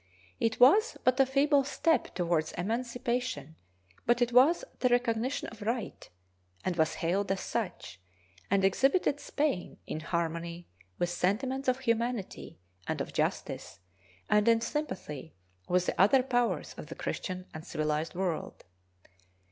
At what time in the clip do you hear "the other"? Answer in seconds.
15.85-16.23